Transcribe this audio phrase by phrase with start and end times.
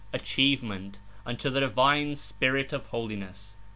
[0.13, 3.63] 120 achievement) unto the Divine Spirit of Holiness (5).